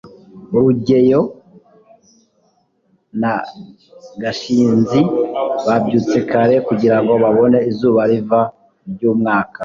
rugeyo 0.63 1.21
na 3.21 3.33
gashinzi 4.21 4.99
babyutse 5.65 6.17
kare 6.29 6.55
kugirango 6.67 7.13
babone 7.23 7.57
izuba 7.69 8.01
riva 8.11 8.41
ryumwaka 8.91 9.59